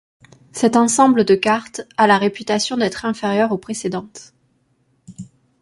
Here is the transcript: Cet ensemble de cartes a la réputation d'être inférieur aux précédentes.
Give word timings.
Cet 0.51 0.77
ensemble 0.77 1.25
de 1.25 1.35
cartes 1.35 1.83
a 1.97 2.07
la 2.07 2.17
réputation 2.17 2.75
d'être 2.75 3.05
inférieur 3.05 3.51
aux 3.51 3.59
précédentes. 3.59 4.33